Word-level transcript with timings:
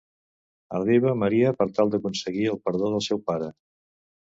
Arriba 0.79 1.11
Maria 1.25 1.51
per 1.59 1.69
tal 1.79 1.93
d'aconseguir 1.97 2.49
el 2.55 2.59
perdó 2.65 2.93
del 2.97 3.07
seu 3.11 3.25
pare. 3.31 3.53